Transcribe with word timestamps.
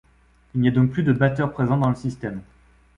Il 0.55 0.61
n'y 0.61 0.67
a 0.67 0.71
donc 0.71 0.89
plus 0.89 1.03
de 1.03 1.13
batteurs 1.13 1.51
présents 1.53 1.77
dans 1.77 1.91
le 1.91 1.95
système. 1.95 2.41